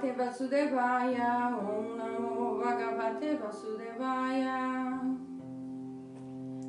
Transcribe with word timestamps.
Bhagavate 0.00 0.12
Vasudevaya, 0.16 1.58
Om 1.60 1.96
Namo 1.96 2.58
Bhagavate 2.58 3.36
Vasudevaya. 3.36 4.98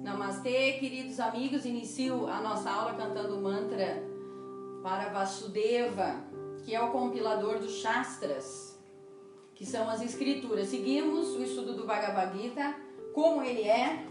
Namastê, 0.03 0.73
queridos 0.73 1.17
amigos. 1.17 1.65
Inicio 1.65 2.27
a 2.27 2.41
nossa 2.41 2.69
aula 2.69 2.93
cantando 2.93 3.37
o 3.37 3.41
mantra 3.41 4.03
para 4.83 5.09
Vasudeva, 5.13 6.15
que 6.65 6.75
é 6.75 6.81
o 6.81 6.91
compilador 6.91 7.59
dos 7.59 7.75
Shastras, 7.75 8.77
que 9.55 9.65
são 9.65 9.89
as 9.89 10.01
escrituras. 10.01 10.67
Seguimos 10.67 11.29
o 11.29 11.41
estudo 11.41 11.73
do 11.73 11.85
Bhagavad 11.85 12.37
Gita, 12.37 12.75
como 13.13 13.41
ele 13.41 13.63
é, 13.63 14.07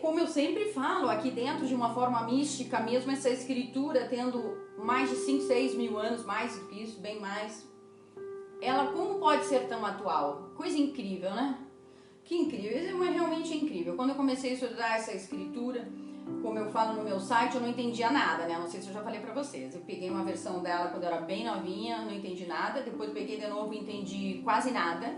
como 0.00 0.20
eu 0.20 0.26
sempre 0.26 0.72
falo, 0.72 1.08
aqui 1.08 1.30
dentro 1.30 1.66
de 1.66 1.74
uma 1.74 1.92
forma 1.94 2.22
mística, 2.22 2.80
mesmo 2.80 3.10
essa 3.10 3.30
escritura 3.30 4.06
tendo 4.08 4.56
mais 4.78 5.10
de 5.10 5.16
5, 5.16 5.42
6 5.44 5.74
mil 5.74 5.98
anos, 5.98 6.24
mais 6.24 6.58
do 6.58 6.66
que 6.66 6.82
isso, 6.82 7.00
bem 7.00 7.20
mais, 7.20 7.66
ela 8.60 8.92
como 8.92 9.18
pode 9.18 9.44
ser 9.44 9.68
tão 9.68 9.84
atual? 9.84 10.50
Coisa 10.54 10.76
incrível, 10.78 11.30
né? 11.30 11.58
Que 12.24 12.34
incrível, 12.34 13.04
é 13.04 13.10
realmente 13.10 13.56
incrível. 13.56 13.94
Quando 13.94 14.10
eu 14.10 14.16
comecei 14.16 14.50
a 14.50 14.54
estudar 14.54 14.96
essa 14.96 15.12
escritura, 15.12 15.88
como 16.42 16.58
eu 16.58 16.70
falo 16.70 16.94
no 16.94 17.04
meu 17.04 17.20
site, 17.20 17.54
eu 17.54 17.60
não 17.60 17.68
entendia 17.68 18.10
nada, 18.10 18.46
né? 18.46 18.58
Não 18.58 18.66
sei 18.66 18.80
se 18.80 18.88
eu 18.88 18.94
já 18.94 19.02
falei 19.02 19.20
pra 19.20 19.32
vocês. 19.32 19.74
Eu 19.74 19.82
peguei 19.82 20.10
uma 20.10 20.24
versão 20.24 20.60
dela 20.60 20.90
quando 20.90 21.04
eu 21.04 21.08
era 21.08 21.20
bem 21.20 21.44
novinha, 21.44 21.98
não 21.98 22.12
entendi 22.12 22.46
nada. 22.46 22.82
Depois 22.82 23.12
peguei 23.12 23.38
de 23.38 23.46
novo 23.46 23.72
entendi 23.72 24.40
quase 24.42 24.72
nada. 24.72 25.14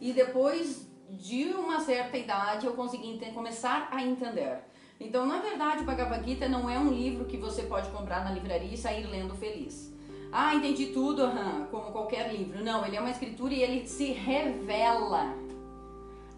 E 0.00 0.12
depois 0.12 0.90
de 1.10 1.44
uma 1.44 1.80
certa 1.80 2.16
idade 2.16 2.66
eu 2.66 2.74
consegui 2.74 3.18
começar 3.32 3.88
a 3.92 4.02
entender. 4.02 4.58
Então, 4.98 5.26
na 5.26 5.38
verdade, 5.38 5.82
o 5.82 5.84
Bhagavad 5.84 6.24
Gita 6.24 6.48
não 6.48 6.68
é 6.68 6.78
um 6.78 6.90
livro 6.90 7.26
que 7.26 7.36
você 7.36 7.62
pode 7.62 7.88
comprar 7.90 8.24
na 8.24 8.30
livraria 8.30 8.72
e 8.72 8.78
sair 8.78 9.06
lendo 9.06 9.34
feliz. 9.34 9.94
Ah, 10.32 10.54
entendi 10.54 10.86
tudo, 10.86 11.24
uhum, 11.24 11.66
como 11.70 11.92
qualquer 11.92 12.32
livro. 12.32 12.64
Não, 12.64 12.84
ele 12.84 12.96
é 12.96 13.00
uma 13.00 13.10
escritura 13.10 13.54
e 13.54 13.62
ele 13.62 13.86
se 13.86 14.12
revela 14.12 15.34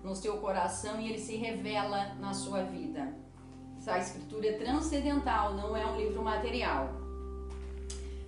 no 0.03 0.15
seu 0.15 0.37
coração 0.39 1.01
e 1.01 1.09
ele 1.09 1.19
se 1.19 1.37
revela 1.37 2.15
na 2.21 2.35
sua 2.35 2.63
vida. 2.63 3.15
Essa 3.77 3.99
escritura 3.99 4.49
é 4.49 4.53
transcendental, 4.53 5.55
não 5.55 5.77
é 5.77 5.87
um 5.87 5.97
livro 5.97 6.23
material. 6.23 6.91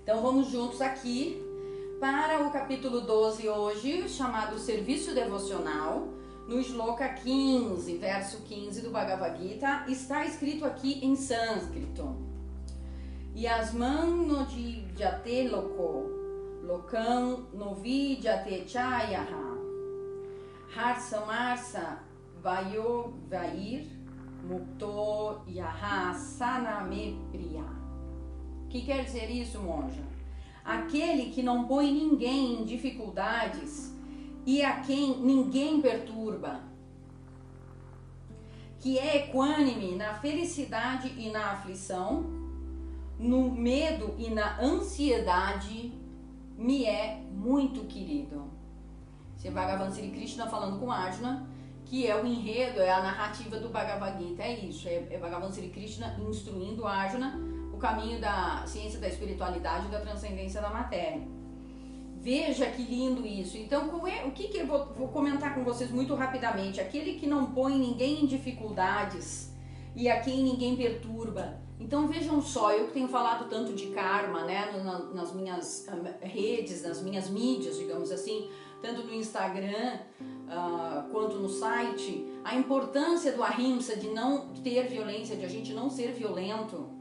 Então 0.02 0.22
vamos 0.22 0.48
juntos 0.48 0.80
aqui 0.80 1.42
para 1.98 2.46
o 2.46 2.50
capítulo 2.50 3.02
12 3.02 3.48
hoje, 3.48 4.08
chamado 4.08 4.58
Serviço 4.58 5.14
Devocional 5.14 6.20
no 6.48 6.62
Shloka 6.62 7.08
15, 7.08 7.96
verso 7.98 8.42
15 8.42 8.82
do 8.82 8.90
Bhagavad 8.90 9.38
Gita, 9.38 9.84
está 9.88 10.24
escrito 10.24 10.64
aqui 10.64 11.04
em 11.04 11.14
sânscrito. 11.14 12.16
Yasman 13.36 14.46
jate 14.96 15.48
loko, 15.48 16.10
lokam 16.64 17.46
novi 17.54 18.20
jate 18.20 18.68
chayaha, 18.68 19.56
harsa 20.76 21.20
marsa 21.24 21.98
vayo 22.42 23.14
vair, 23.28 23.86
mukto 24.42 25.42
yaha. 25.46 26.16
O 28.64 28.68
que 28.68 28.82
quer 28.82 29.04
dizer 29.04 29.30
isso, 29.30 29.60
monja? 29.60 30.02
Aquele 30.64 31.30
que 31.30 31.42
não 31.42 31.66
põe 31.66 31.92
ninguém 31.92 32.60
em 32.60 32.64
dificuldades 32.64 33.94
e 34.46 34.62
a 34.62 34.80
quem 34.80 35.18
ninguém 35.18 35.80
perturba, 35.80 36.62
que 38.78 38.98
é 38.98 39.16
equânime 39.16 39.96
na 39.96 40.14
felicidade 40.14 41.14
e 41.18 41.30
na 41.30 41.52
aflição, 41.52 42.24
no 43.18 43.50
medo 43.50 44.14
e 44.18 44.30
na 44.30 44.58
ansiedade, 44.60 45.92
me 46.56 46.84
é 46.86 47.22
muito 47.32 47.84
querido. 47.86 48.50
Esse 49.36 49.50
Bhagavan 49.50 49.90
Sri 49.90 50.10
Krishna 50.10 50.46
falando 50.46 50.78
com 50.78 50.90
Arjuna, 50.90 51.46
que 51.84 52.06
é 52.06 52.14
o 52.20 52.26
enredo, 52.26 52.80
é 52.80 52.90
a 52.90 53.02
narrativa 53.02 53.58
do 53.58 53.68
Bhagavad 53.68 54.22
Gita, 54.22 54.42
é 54.42 54.58
isso, 54.60 54.88
é, 54.88 55.06
é 55.10 55.18
Bhagavan 55.18 55.50
Sri 55.50 55.68
Krishna 55.68 56.16
instruindo 56.18 56.86
Arjuna 56.86 57.38
o 57.72 57.78
caminho 57.78 58.20
da 58.20 58.62
ciência 58.66 58.98
da 58.98 59.08
espiritualidade 59.08 59.86
e 59.86 59.90
da 59.90 60.00
transcendência 60.00 60.60
da 60.60 60.70
matéria. 60.70 61.39
Veja 62.20 62.66
que 62.66 62.82
lindo 62.82 63.26
isso. 63.26 63.56
Então, 63.56 64.06
é, 64.06 64.26
o 64.26 64.30
que, 64.32 64.48
que 64.48 64.58
eu 64.58 64.66
vou, 64.66 64.86
vou, 64.94 65.08
comentar 65.08 65.54
com 65.54 65.64
vocês 65.64 65.90
muito 65.90 66.14
rapidamente? 66.14 66.78
Aquele 66.78 67.14
que 67.14 67.26
não 67.26 67.46
põe 67.52 67.78
ninguém 67.78 68.22
em 68.22 68.26
dificuldades 68.26 69.50
e 69.96 70.06
a 70.06 70.20
quem 70.20 70.42
ninguém 70.42 70.76
perturba. 70.76 71.58
Então, 71.80 72.06
vejam 72.06 72.42
só, 72.42 72.72
eu 72.72 72.88
que 72.88 72.92
tenho 72.92 73.08
falado 73.08 73.48
tanto 73.48 73.72
de 73.72 73.86
karma, 73.86 74.44
né, 74.44 74.70
nas 75.14 75.32
minhas 75.32 75.86
redes, 76.20 76.82
nas 76.82 77.02
minhas 77.02 77.30
mídias, 77.30 77.78
digamos 77.78 78.10
assim, 78.10 78.50
tanto 78.82 79.02
no 79.02 79.14
Instagram 79.14 79.98
uh, 80.20 81.10
quanto 81.10 81.38
no 81.38 81.48
site, 81.48 82.26
a 82.44 82.54
importância 82.54 83.32
do 83.32 83.42
ahimsa, 83.42 83.96
de 83.96 84.08
não 84.08 84.48
ter 84.62 84.88
violência, 84.88 85.36
de 85.36 85.44
a 85.46 85.48
gente 85.48 85.72
não 85.72 85.88
ser 85.88 86.12
violento. 86.12 86.99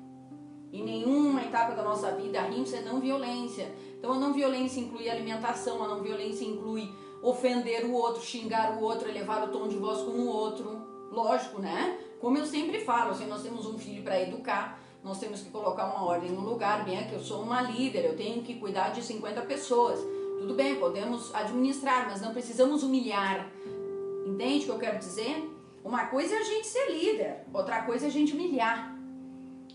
Em 0.72 0.84
nenhuma 0.84 1.42
etapa 1.42 1.74
da 1.74 1.84
nossa 1.84 2.12
vida, 2.12 2.40
ahimsa 2.40 2.78
é 2.78 2.82
não 2.82 3.00
violência. 3.00 3.74
Então 3.98 4.14
a 4.14 4.18
não 4.18 4.34
violência 4.34 4.80
inclui 4.80 5.10
alimentação, 5.10 5.84
a 5.84 5.88
não 5.88 6.02
violência 6.02 6.46
inclui 6.46 6.90
ofender 7.24 7.86
o 7.86 7.94
outro, 7.94 8.22
xingar 8.22 8.78
o 8.78 8.84
outro, 8.84 9.10
elevar 9.10 9.44
o 9.44 9.52
tom 9.52 9.68
de 9.68 9.76
voz 9.76 10.02
com 10.02 10.12
o 10.12 10.28
outro. 10.28 10.88
Lógico, 11.12 11.60
né? 11.60 11.98
Como 12.20 12.38
eu 12.38 12.46
sempre 12.46 12.80
falo, 12.82 13.12
assim, 13.12 13.26
nós 13.26 13.42
temos 13.42 13.66
um 13.66 13.80
filho 13.80 14.04
para 14.04 14.22
educar, 14.22 14.80
nós 15.04 15.20
temos 15.20 15.42
que 15.42 15.50
colocar 15.50 15.86
uma 15.88 16.06
ordem 16.06 16.32
no 16.32 16.42
lugar, 16.42 16.86
bem 16.86 17.00
é 17.00 17.04
que 17.04 17.14
eu 17.14 17.20
sou 17.20 17.42
uma 17.42 17.62
líder, 17.62 18.06
eu 18.06 18.16
tenho 18.16 18.44
que 18.44 18.56
cuidar 18.56 18.90
de 18.90 19.02
50 19.02 19.42
pessoas. 19.42 20.00
Tudo 20.38 20.54
bem, 20.54 20.76
podemos 20.76 21.34
administrar, 21.34 22.08
mas 22.10 22.22
não 22.22 22.32
precisamos 22.32 22.84
humilhar. 22.84 23.52
Entende 24.26 24.64
o 24.64 24.66
que 24.66 24.72
eu 24.72 24.80
quero 24.80 25.00
dizer? 25.00 25.50
Uma 25.84 26.06
coisa 26.06 26.36
é 26.36 26.38
a 26.38 26.44
gente 26.44 26.68
ser 26.68 26.92
líder, 26.92 27.46
outra 27.54 27.82
coisa 27.84 28.06
é 28.06 28.10
a 28.10 28.12
gente 28.12 28.34
humilhar 28.34 28.99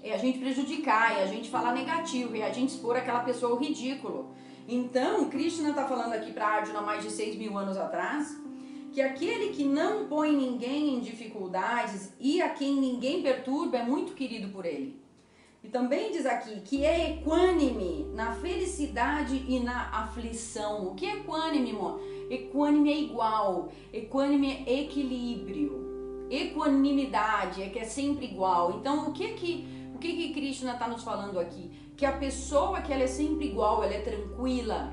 é 0.04 0.12
a 0.12 0.18
gente 0.18 0.38
prejudicar, 0.38 1.18
é 1.18 1.22
a 1.22 1.26
gente 1.26 1.48
falar 1.48 1.72
negativo, 1.72 2.36
é 2.36 2.42
a 2.42 2.52
gente 2.52 2.74
expor 2.74 2.94
aquela 2.94 3.20
pessoa 3.20 3.52
ao 3.52 3.58
ridículo. 3.58 4.34
Então, 4.68 5.30
Krishna 5.30 5.70
está 5.70 5.88
falando 5.88 6.12
aqui 6.12 6.30
para 6.30 6.46
Arjuna 6.46 6.82
mais 6.82 7.02
de 7.02 7.10
6 7.10 7.36
mil 7.36 7.56
anos 7.56 7.78
atrás, 7.78 8.36
que 8.92 9.00
aquele 9.00 9.48
que 9.48 9.64
não 9.64 10.06
põe 10.06 10.36
ninguém 10.36 10.94
em 10.94 11.00
dificuldades 11.00 12.12
e 12.20 12.42
a 12.42 12.50
quem 12.50 12.76
ninguém 12.76 13.22
perturba 13.22 13.78
é 13.78 13.82
muito 13.82 14.12
querido 14.12 14.48
por 14.48 14.66
ele. 14.66 15.02
E 15.62 15.68
também 15.68 16.12
diz 16.12 16.26
aqui 16.26 16.60
que 16.60 16.84
é 16.84 17.12
equânime 17.12 18.06
na 18.14 18.34
felicidade 18.34 19.42
e 19.48 19.58
na 19.58 19.88
aflição. 19.88 20.86
O 20.86 20.94
que 20.94 21.06
é 21.06 21.16
equânime, 21.16 21.70
amor? 21.70 21.98
Equânime 22.30 22.92
é 22.92 22.98
igual, 23.00 23.72
equânime 23.90 24.64
é 24.66 24.82
equilíbrio. 24.82 26.26
Equanimidade 26.30 27.62
é 27.62 27.70
que 27.70 27.78
é 27.78 27.84
sempre 27.84 28.26
igual. 28.26 28.78
Então, 28.78 29.08
o 29.08 29.12
que 29.12 29.28
que 29.32 29.83
que 30.04 30.16
que 30.16 30.34
Krishna 30.34 30.72
está 30.72 30.86
nos 30.86 31.02
falando 31.02 31.40
aqui? 31.40 31.70
Que 31.96 32.04
a 32.04 32.12
pessoa 32.12 32.82
que 32.82 32.92
ela 32.92 33.04
é 33.04 33.06
sempre 33.06 33.46
igual, 33.46 33.82
ela 33.82 33.94
é 33.94 34.00
tranquila. 34.00 34.92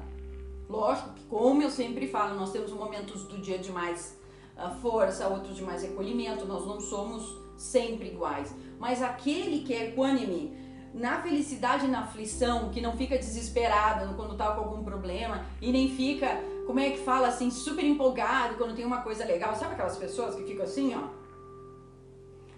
Lógico 0.70 1.14
que, 1.14 1.24
como 1.26 1.62
eu 1.62 1.70
sempre 1.70 2.08
falo, 2.08 2.36
nós 2.36 2.52
temos 2.52 2.72
momentos 2.72 3.26
do 3.26 3.38
dia 3.40 3.58
de 3.58 3.72
mais 3.72 4.18
uh, 4.56 4.74
força, 4.82 5.28
outros 5.28 5.58
de 5.58 5.64
mais 5.64 5.84
recolhimento, 5.84 6.46
nós 6.46 6.66
não 6.66 6.80
somos 6.80 7.38
sempre 7.58 8.08
iguais. 8.08 8.56
Mas 8.80 9.02
aquele 9.02 9.66
que 9.66 9.74
é 9.74 9.90
equânime, 9.90 10.56
na 10.94 11.22
felicidade 11.22 11.86
e 11.86 11.90
na 11.90 12.02
aflição, 12.02 12.70
que 12.70 12.80
não 12.80 12.96
fica 12.96 13.18
desesperado 13.18 14.14
quando 14.16 14.32
está 14.34 14.52
com 14.52 14.62
algum 14.62 14.84
problema 14.84 15.46
e 15.62 15.72
nem 15.72 15.90
fica, 15.90 16.42
como 16.66 16.80
é 16.80 16.90
que 16.92 17.00
fala 17.00 17.28
assim, 17.28 17.52
super 17.52 17.84
empolgado 17.84 18.56
quando 18.56 18.76
tem 18.76 18.86
uma 18.86 19.02
coisa 19.02 19.26
legal. 19.26 19.56
Sabe 19.56 19.74
aquelas 19.74 19.98
pessoas 19.98 20.36
que 20.36 20.44
ficam 20.44 20.64
assim, 20.64 20.96
ó? 20.96 21.21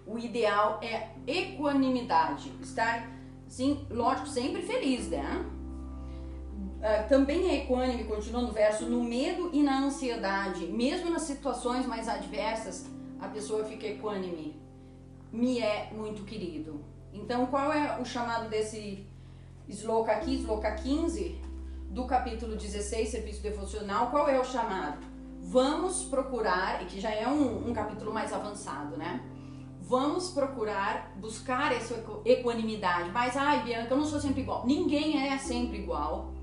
O 0.05 0.17
ideal 0.17 0.79
é 0.81 1.09
equanimidade, 1.25 2.51
estar, 2.61 3.09
sim, 3.47 3.85
lógico, 3.89 4.27
sempre 4.27 4.61
feliz, 4.61 5.07
né? 5.07 5.45
Uh, 6.83 7.07
também 7.07 7.49
é 7.49 7.63
equânime, 7.63 8.03
continuando 8.03 8.49
o 8.49 8.53
verso, 8.53 8.85
no 8.85 9.01
medo 9.03 9.49
e 9.53 9.63
na 9.63 9.79
ansiedade, 9.79 10.65
mesmo 10.67 11.09
nas 11.09 11.21
situações 11.21 11.85
mais 11.85 12.09
adversas, 12.09 12.85
a 13.21 13.27
pessoa 13.29 13.63
fica 13.63 13.87
equânime. 13.87 14.61
Me 15.31 15.59
é 15.59 15.89
muito 15.93 16.23
querido. 16.23 16.83
Então, 17.13 17.45
qual 17.45 17.71
é 17.71 17.99
o 18.01 18.05
chamado 18.05 18.49
desse 18.49 19.07
sloka 19.69 20.11
aqui, 20.11 20.35
sloka 20.35 20.71
15, 20.71 21.39
do 21.89 22.05
capítulo 22.05 22.55
16, 22.57 23.09
serviço 23.09 23.41
devocional? 23.41 24.11
Qual 24.11 24.27
é 24.27 24.37
o 24.37 24.43
chamado? 24.43 24.97
Vamos 25.39 26.03
procurar, 26.03 26.83
e 26.83 26.85
que 26.85 26.99
já 26.99 27.11
é 27.11 27.27
um, 27.27 27.69
um 27.69 27.73
capítulo 27.73 28.13
mais 28.13 28.33
avançado, 28.33 28.97
né? 28.97 29.21
Vamos 29.83 30.29
procurar 30.29 31.13
buscar 31.17 31.73
essa 31.73 32.03
equanimidade. 32.25 33.11
Mas, 33.11 33.35
ai, 33.35 33.63
Bianca, 33.63 33.93
eu 33.93 33.97
não 33.97 34.05
sou 34.05 34.19
sempre 34.19 34.41
igual. 34.41 34.65
Ninguém 34.65 35.27
é 35.27 35.37
sempre 35.37 35.79
igual. 35.79 36.33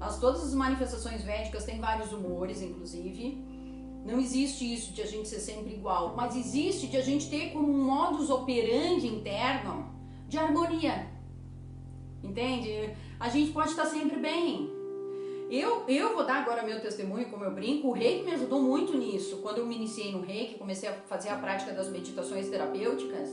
As, 0.00 0.18
todas 0.18 0.42
as 0.42 0.52
manifestações 0.52 1.22
védicas 1.22 1.64
têm 1.64 1.80
vários 1.80 2.12
humores, 2.12 2.60
inclusive. 2.60 3.40
Não 4.04 4.18
existe 4.18 4.70
isso 4.70 4.92
de 4.92 5.00
a 5.00 5.06
gente 5.06 5.28
ser 5.28 5.38
sempre 5.38 5.74
igual, 5.74 6.16
mas 6.16 6.34
existe 6.34 6.88
de 6.88 6.96
a 6.96 7.00
gente 7.00 7.30
ter 7.30 7.52
como 7.52 7.72
um 7.72 7.84
modus 7.84 8.30
operandi 8.30 9.06
interno 9.06 9.94
de 10.28 10.36
harmonia. 10.36 11.06
Entende? 12.20 12.90
A 13.20 13.28
gente 13.28 13.52
pode 13.52 13.70
estar 13.70 13.86
sempre 13.86 14.18
bem. 14.18 14.81
Eu, 15.54 15.84
eu 15.86 16.14
vou 16.14 16.24
dar 16.24 16.36
agora 16.36 16.62
meu 16.62 16.80
testemunho, 16.80 17.28
como 17.28 17.44
eu 17.44 17.50
brinco, 17.50 17.88
o 17.88 17.92
reiki 17.92 18.24
me 18.24 18.32
ajudou 18.32 18.58
muito 18.58 18.96
nisso. 18.96 19.36
Quando 19.42 19.58
eu 19.58 19.66
me 19.66 19.76
iniciei 19.76 20.10
no 20.10 20.22
reiki, 20.22 20.54
comecei 20.54 20.88
a 20.88 20.94
fazer 20.94 21.28
a 21.28 21.36
prática 21.36 21.72
das 21.72 21.90
meditações 21.90 22.48
terapêuticas, 22.48 23.28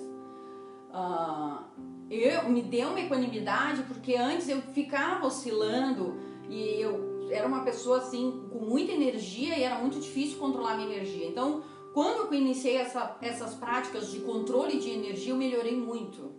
uh, 0.91 1.63
eu, 2.09 2.49
me 2.49 2.61
deu 2.61 2.89
uma 2.89 2.99
equanimidade, 2.99 3.83
porque 3.83 4.17
antes 4.17 4.49
eu 4.49 4.61
ficava 4.61 5.27
oscilando 5.27 6.19
e 6.49 6.81
eu 6.81 7.29
era 7.31 7.47
uma 7.47 7.63
pessoa 7.63 7.99
assim, 7.99 8.49
com 8.51 8.65
muita 8.65 8.91
energia 8.91 9.57
e 9.57 9.63
era 9.63 9.75
muito 9.75 9.97
difícil 9.97 10.39
controlar 10.39 10.75
minha 10.75 10.93
energia. 10.93 11.25
Então, 11.25 11.63
quando 11.93 12.33
eu 12.33 12.33
iniciei 12.33 12.75
essa, 12.75 13.15
essas 13.21 13.53
práticas 13.53 14.11
de 14.11 14.19
controle 14.19 14.77
de 14.77 14.89
energia, 14.89 15.31
eu 15.31 15.37
melhorei 15.37 15.77
muito. 15.77 16.33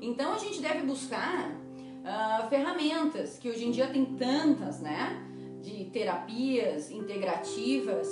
Então, 0.00 0.32
a 0.32 0.38
gente 0.38 0.60
deve 0.60 0.86
buscar 0.86 1.60
uh, 2.02 2.48
ferramentas, 2.48 3.38
que 3.38 3.48
hoje 3.48 3.64
em 3.64 3.70
dia 3.70 3.88
tem 3.88 4.04
tantas, 4.04 4.80
né? 4.80 5.28
De 5.60 5.84
terapias 5.86 6.90
integrativas, 6.90 8.08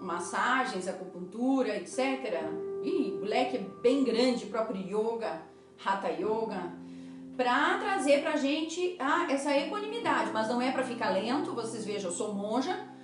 massagens, 0.00 0.86
acupuntura, 0.86 1.76
etc. 1.76 2.42
E 2.84 3.18
o 3.20 3.24
leque 3.24 3.56
é 3.56 3.60
bem 3.82 4.04
grande, 4.04 4.46
próprio 4.46 4.80
yoga, 4.80 5.42
hatha 5.84 6.10
yoga, 6.10 6.72
para 7.36 7.78
trazer 7.78 8.22
pra 8.22 8.36
gente 8.36 8.96
ah, 8.98 9.26
essa 9.30 9.56
equanimidade, 9.56 10.30
mas 10.32 10.48
não 10.48 10.60
é 10.60 10.70
para 10.70 10.84
ficar 10.84 11.10
lento. 11.10 11.54
Vocês 11.54 11.84
vejam, 11.84 12.10
eu 12.10 12.16
sou 12.16 12.34
monja 12.34 12.95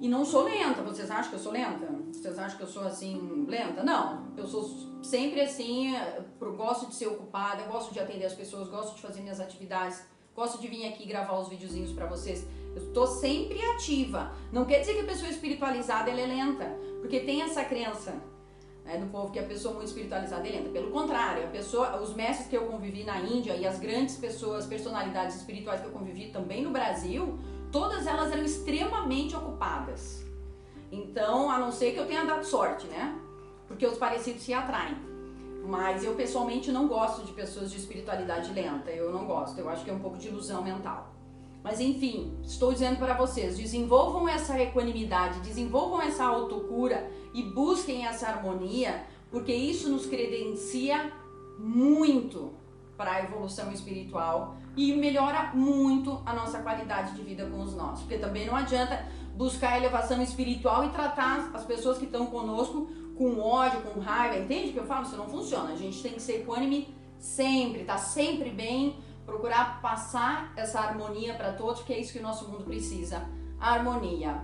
e 0.00 0.08
não 0.08 0.24
sou 0.24 0.44
lenta. 0.44 0.82
Vocês 0.82 1.10
acham 1.10 1.28
que 1.28 1.36
eu 1.36 1.40
sou 1.40 1.52
lenta? 1.52 1.86
Vocês 2.10 2.38
acham 2.38 2.56
que 2.56 2.62
eu 2.62 2.66
sou 2.66 2.82
assim 2.82 3.44
lenta? 3.46 3.82
Não, 3.82 4.32
eu 4.36 4.46
sou 4.46 4.64
sempre 5.02 5.42
assim, 5.42 5.94
gosto 6.56 6.88
de 6.88 6.94
ser 6.94 7.06
ocupada, 7.06 7.62
gosto 7.64 7.92
de 7.92 8.00
atender 8.00 8.24
as 8.24 8.34
pessoas, 8.34 8.68
gosto 8.68 8.96
de 8.96 9.02
fazer 9.02 9.20
minhas 9.20 9.40
atividades, 9.40 10.02
gosto 10.34 10.58
de 10.58 10.68
vir 10.68 10.88
aqui 10.88 11.06
gravar 11.06 11.38
os 11.38 11.48
videozinhos 11.48 11.92
para 11.92 12.06
vocês. 12.06 12.46
Eu 12.74 12.82
estou 12.82 13.06
sempre 13.06 13.60
ativa. 13.72 14.32
Não 14.50 14.64
quer 14.64 14.80
dizer 14.80 14.94
que 14.94 15.00
a 15.00 15.04
pessoa 15.04 15.30
espiritualizada 15.30 16.10
é 16.10 16.14
lenta, 16.14 16.64
porque 17.00 17.20
tem 17.20 17.42
essa 17.42 17.62
crença 17.64 18.14
né, 18.84 18.96
do 18.96 19.06
povo 19.06 19.30
que 19.30 19.38
a 19.38 19.42
pessoa 19.42 19.74
muito 19.74 19.88
espiritualizada 19.88 20.48
é 20.48 20.52
lenta. 20.52 20.70
Pelo 20.70 20.90
contrário, 20.90 21.44
a 21.44 21.48
pessoa, 21.48 22.00
os 22.00 22.14
mestres 22.14 22.48
que 22.48 22.56
eu 22.56 22.66
convivi 22.66 23.04
na 23.04 23.20
Índia 23.20 23.54
e 23.54 23.66
as 23.66 23.78
grandes 23.78 24.16
pessoas, 24.16 24.66
personalidades 24.66 25.36
espirituais 25.36 25.80
que 25.80 25.86
eu 25.88 25.92
convivi 25.92 26.30
também 26.30 26.62
no 26.62 26.70
Brasil, 26.70 27.38
todas 27.70 28.06
elas 28.06 28.32
eram 28.32 28.44
extremamente 28.44 29.34
ocupadas. 29.36 30.24
Então, 30.90 31.50
a 31.50 31.58
não 31.58 31.70
ser 31.70 31.92
que 31.92 31.98
eu 31.98 32.06
tenha 32.06 32.24
dado 32.24 32.44
sorte, 32.44 32.86
né? 32.86 33.18
porque 33.70 33.86
os 33.86 33.96
parecidos 33.96 34.42
se 34.42 34.52
atraem. 34.52 34.96
Mas 35.64 36.02
eu 36.02 36.14
pessoalmente 36.14 36.72
não 36.72 36.88
gosto 36.88 37.24
de 37.24 37.30
pessoas 37.30 37.70
de 37.70 37.76
espiritualidade 37.76 38.52
lenta, 38.52 38.90
eu 38.90 39.12
não 39.12 39.24
gosto, 39.26 39.60
eu 39.60 39.68
acho 39.68 39.84
que 39.84 39.90
é 39.90 39.92
um 39.92 40.00
pouco 40.00 40.18
de 40.18 40.26
ilusão 40.26 40.60
mental. 40.60 41.14
Mas 41.62 41.78
enfim, 41.78 42.36
estou 42.42 42.72
dizendo 42.72 42.98
para 42.98 43.14
vocês, 43.14 43.56
desenvolvam 43.56 44.28
essa 44.28 44.60
equanimidade, 44.60 45.38
desenvolvam 45.38 46.02
essa 46.02 46.24
autocura 46.24 47.08
e 47.32 47.44
busquem 47.44 48.06
essa 48.06 48.26
harmonia, 48.26 49.06
porque 49.30 49.52
isso 49.52 49.88
nos 49.88 50.04
credencia 50.04 51.12
muito 51.56 52.52
para 52.96 53.12
a 53.12 53.22
evolução 53.22 53.70
espiritual 53.70 54.56
e 54.76 54.92
melhora 54.94 55.50
muito 55.54 56.22
a 56.24 56.32
nossa 56.32 56.60
qualidade 56.60 57.14
de 57.14 57.22
vida 57.22 57.46
com 57.46 57.60
os 57.60 57.74
nossos. 57.74 58.00
Porque 58.00 58.18
também 58.18 58.46
não 58.46 58.56
adianta 58.56 59.04
buscar 59.34 59.72
a 59.72 59.78
elevação 59.78 60.22
espiritual 60.22 60.84
e 60.84 60.90
tratar 60.90 61.50
as 61.54 61.64
pessoas 61.64 61.98
que 61.98 62.04
estão 62.04 62.26
conosco 62.26 62.88
com 63.16 63.38
ódio, 63.38 63.82
com 63.82 64.00
raiva, 64.00 64.38
entende 64.38 64.70
o 64.70 64.72
que 64.72 64.78
eu 64.78 64.86
falo? 64.86 65.04
Isso 65.04 65.16
não 65.16 65.28
funciona. 65.28 65.72
A 65.72 65.76
gente 65.76 66.02
tem 66.02 66.12
que 66.12 66.22
ser 66.22 66.40
equânime 66.40 66.94
sempre, 67.18 67.84
tá 67.84 67.98
sempre 67.98 68.50
bem, 68.50 68.96
procurar 69.26 69.80
passar 69.82 70.52
essa 70.56 70.80
harmonia 70.80 71.34
para 71.34 71.52
todos, 71.52 71.80
porque 71.80 71.92
é 71.92 72.00
isso 72.00 72.12
que 72.12 72.18
o 72.18 72.22
nosso 72.22 72.48
mundo 72.48 72.64
precisa. 72.64 73.28
harmonia. 73.60 74.42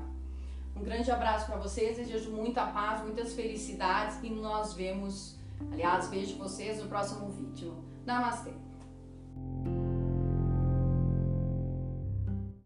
Um 0.77 0.83
grande 0.83 1.11
abraço 1.11 1.47
para 1.47 1.57
vocês, 1.57 1.97
desejo 1.97 2.31
muita 2.31 2.67
paz, 2.67 3.03
muitas 3.03 3.33
felicidades 3.33 4.19
e 4.23 4.29
nós 4.29 4.75
vemos, 4.75 5.39
aliás, 5.73 6.09
vejo 6.09 6.37
vocês 6.37 6.83
no 6.83 6.87
próximo 6.87 7.31
vídeo. 7.31 7.75
Namastê! 8.05 8.66